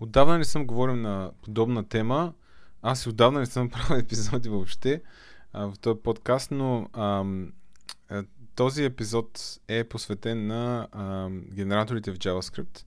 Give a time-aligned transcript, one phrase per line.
[0.00, 2.32] отдавна не съм говорил на подобна тема.
[2.82, 5.02] Аз и отдавна не съм правил епизоди въобще
[5.52, 7.24] а, в този подкаст, но а,
[8.54, 12.84] този епизод е посветен на ам, генераторите в JavaScript.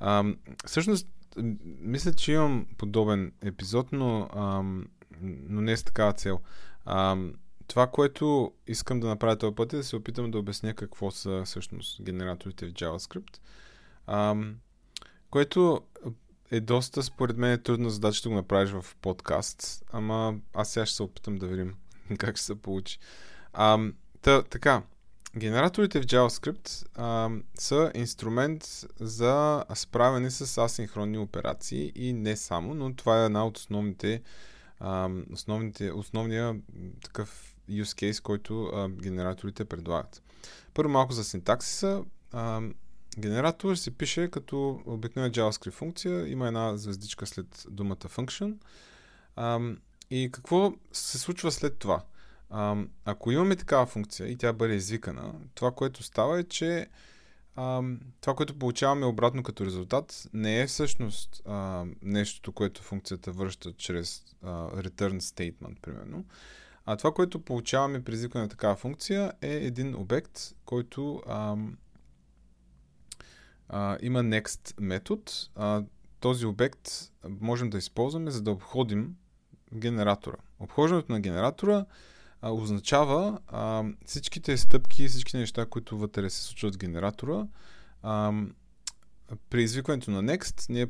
[0.00, 1.08] Ам, всъщност,
[1.80, 4.86] мисля, че имам подобен епизод, но, ам,
[5.22, 6.40] но не е с такава цел.
[6.86, 7.34] Ам,
[7.66, 11.42] това, което искам да направя този път е да се опитам да обясня какво са
[11.44, 13.38] всъщност генераторите в JavaScript.
[14.06, 14.56] Ам,
[15.30, 15.80] което
[16.50, 20.86] е доста, според мен, е трудна задача да го направиш в подкаст, ама аз сега
[20.86, 21.74] ще се опитам да видим
[22.18, 22.98] как ще се получи.
[23.52, 24.82] Ам, та, така,
[25.36, 32.96] генераторите в JavaScript а, са инструмент за справяне с асинхронни операции и не само, но
[32.96, 34.22] това е една от основните,
[34.80, 36.56] а, основните основния
[37.04, 40.22] такъв use case, който а, генераторите предлагат.
[40.74, 42.04] Първо малко за синтаксиса.
[42.32, 42.62] А,
[43.18, 46.28] генератор се пише като обикновена JavaScript функция.
[46.28, 48.54] Има една звездичка след думата function.
[49.36, 49.60] А,
[50.10, 52.02] и какво се случва след това?
[52.50, 56.86] А, ако имаме такава функция и тя бъде извикана, това, което става е, че
[57.56, 57.82] а,
[58.20, 64.22] това, което получаваме обратно като резултат, не е всъщност а, нещото, което функцията връща чрез
[64.42, 64.48] а,
[64.82, 66.24] return statement, примерно.
[66.86, 71.56] А това, което получаваме при извикване на такава функция е един обект, който а,
[73.68, 75.22] а, има next метод.
[75.54, 75.82] А,
[76.20, 76.90] този обект
[77.40, 79.16] можем да използваме, за да обходим
[79.74, 80.36] генератора.
[80.60, 81.84] Обхождането на генератора
[82.42, 87.46] а, означава а, всичките стъпки, всички неща, които вътре се случват с генератора.
[88.02, 88.32] А,
[89.50, 90.86] при извикването на next ние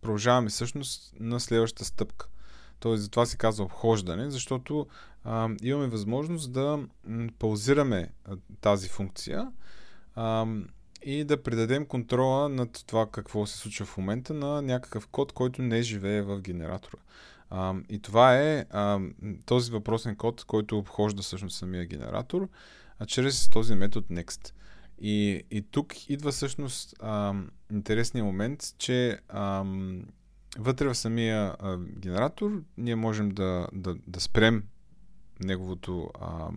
[0.00, 2.28] продължаваме всъщност на следващата стъпка.
[2.80, 4.86] Тоест, за това се казва обхождане, защото
[5.24, 6.78] а, имаме възможност да
[7.38, 8.08] паузираме
[8.60, 9.52] тази функция
[10.14, 10.46] а,
[11.02, 15.62] и да придадем контрола над това какво се случва в момента на някакъв код, който
[15.62, 16.98] не живее в генератора.
[17.50, 19.00] А, и това е а,
[19.46, 22.48] този въпросен код, който обхожда всъщност самия генератор,
[22.98, 24.52] а чрез този метод next.
[24.98, 27.34] И, и тук идва всъщност а,
[27.72, 29.64] интересният момент, че а,
[30.58, 34.64] вътре в самия а, генератор ние можем да, да, да спрем
[35.40, 36.48] неговото, а,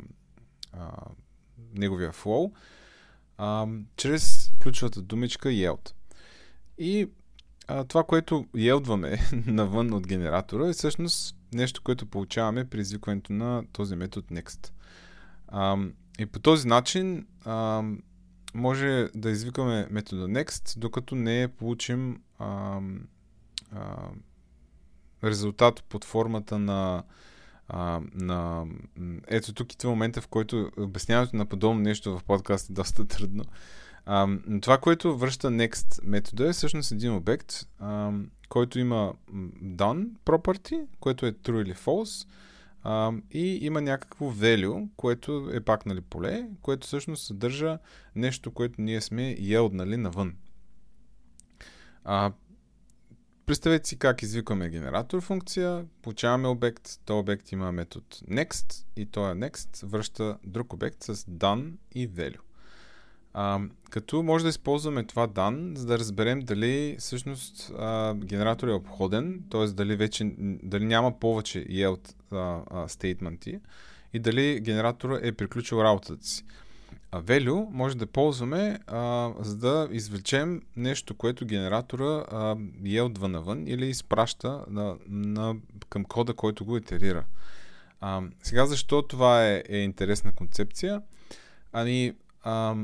[0.74, 0.92] а,
[1.74, 2.52] неговия flow
[3.40, 3.68] а,
[3.98, 5.92] чрез ключовата думичка yield.
[6.78, 7.10] И
[7.68, 13.64] а, това, което елдваме навън от генератора е всъщност нещо, което получаваме при извикването на
[13.74, 14.72] този метод next.
[15.48, 15.78] А,
[16.20, 17.84] и по този начин а,
[18.54, 22.80] може да извикаме метода next, докато не получим а,
[23.72, 24.10] а,
[25.24, 27.04] резултат под формата на
[27.70, 28.66] а, на...
[29.28, 33.44] Ето тук идва момента, в който обясняването на подобно нещо в подкаст е доста трудно.
[34.06, 34.28] А,
[34.62, 38.12] това, което връща next метода е всъщност един обект, а,
[38.50, 39.14] който има
[39.64, 42.28] done property, което е true или false,
[42.84, 47.78] а, и има някакво value, което е пак нали, поле, което всъщност съдържа
[48.16, 50.36] нещо, което ние сме елднали навън.
[52.04, 52.32] А,
[53.50, 59.40] представете си как извикваме генератор функция, получаваме обект, този обект има метод next и този
[59.40, 62.40] next връща друг обект с done и value.
[63.34, 68.74] А, като може да използваме това дан, за да разберем дали всъщност а, генератор е
[68.74, 69.66] обходен, т.е.
[69.66, 70.32] дали вече
[70.64, 73.60] дали няма повече yield а, стейтменти
[74.14, 76.44] и дали генератора е приключил работата си.
[77.14, 83.88] Value може да ползваме, а, за да извлечем нещо, което генератора а, yield навън или
[83.88, 85.56] изпраща на, на,
[85.90, 87.26] към кода, който го итерира.
[88.02, 91.02] А, сега защо това е, е интересна концепция?
[91.74, 92.76] Ами, а,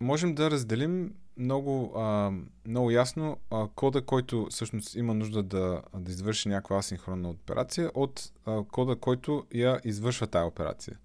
[0.00, 2.32] можем да разделим много, а,
[2.66, 8.32] много ясно а, кода, който всъщност има нужда да, да извърши някаква асинхронна операция от
[8.46, 10.98] а, кода, който я извършва тази операция.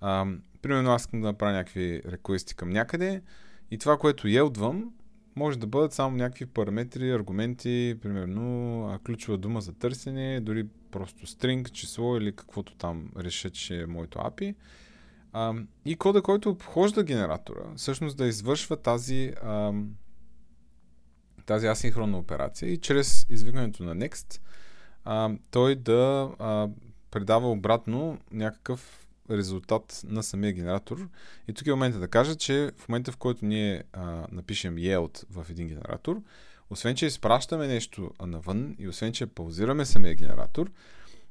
[0.00, 0.26] А,
[0.62, 3.22] примерно аз искам да направя някакви реквести към някъде
[3.70, 4.92] и това, което елдвам,
[5.36, 11.72] може да бъдат само някакви параметри, аргументи, примерно ключова дума за търсене, дори просто стринг,
[11.72, 14.54] число или каквото там реша, че е моето API.
[15.32, 15.54] А,
[15.84, 19.72] и кода, който обхожда генератора, всъщност да извършва тази, а,
[21.46, 24.40] тази асинхронна операция и чрез извикването на next,
[25.04, 26.68] а, той да а,
[27.10, 31.08] предава обратно някакъв резултат на самия генератор.
[31.48, 35.24] И тук е момента да кажа, че в момента в който ние а, напишем yield
[35.30, 36.22] в един генератор,
[36.70, 40.70] освен, че изпращаме нещо навън и освен, че паузираме самия генератор,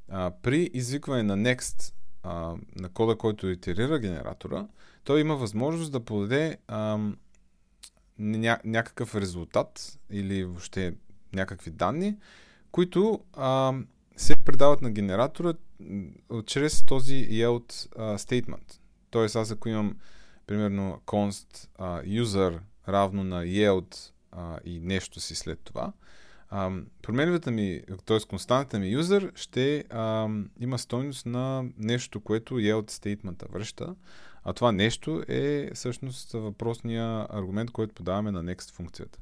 [0.09, 1.93] а, при извикване на next
[2.23, 4.67] а, на кода, който итерира генератора,
[5.03, 6.97] той има възможност да подаде а,
[8.19, 10.93] ня- някакъв резултат или въобще
[11.33, 12.17] някакви данни,
[12.71, 13.73] които а,
[14.15, 15.53] се предават на генератора
[16.45, 18.79] чрез този yield а, statement.
[19.09, 19.95] Тоест аз ако имам
[20.47, 25.93] примерно const а, user равно на yield а, и нещо си след това,
[26.49, 26.71] а,
[27.01, 28.19] променливата ми, т.е.
[28.29, 30.29] константата ми user ще а,
[30.59, 33.95] има стойност на нещо, което yield statement връща.
[34.43, 39.19] А това нещо е всъщност въпросния аргумент, който подаваме на next функцията.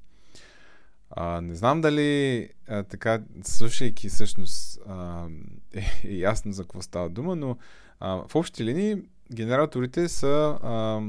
[1.09, 5.27] А, не знам дали а, така, слушайки всъщност а,
[5.73, 7.57] е, е ясно за какво става дума, но
[7.99, 8.97] а, в общи линии
[9.33, 11.01] генераторите са а,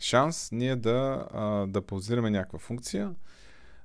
[0.00, 3.14] шанс ние да, а, да паузираме някаква функция,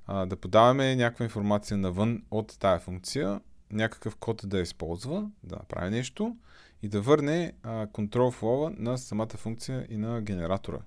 [0.06, 3.40] а, да подаваме някаква информация навън от тая функция,
[3.72, 6.36] някакъв код да използва, да направи нещо
[6.82, 7.52] и да върне
[7.92, 10.78] контрол флова на самата функция и на генератора.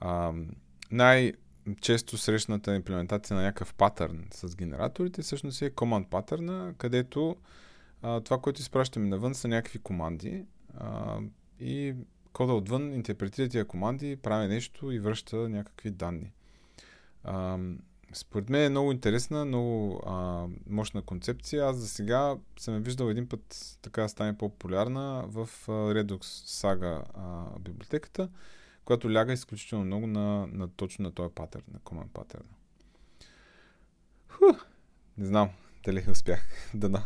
[0.00, 0.32] А,
[0.90, 1.32] най-
[1.80, 7.36] често срещната имплементация на някакъв патърн с генераторите всъщност е command патърна, където
[8.02, 10.44] а, това, което изпращаме навън са някакви команди
[10.78, 11.18] а,
[11.60, 11.94] и
[12.32, 16.32] кода отвън интерпретира тия команди, прави нещо и връща някакви данни.
[17.24, 17.58] А,
[18.12, 21.66] според мен е много интересна, много а, мощна концепция.
[21.66, 27.58] Аз за сега съм виждал един път така стане по-популярна в а, Redux Saga а,
[27.58, 28.28] библиотеката,
[28.90, 32.48] която ляга изключително много на, на точно на този патърн, на command патърна.
[35.18, 35.50] Не знам
[35.84, 36.70] дали успях.
[36.74, 36.98] Дано.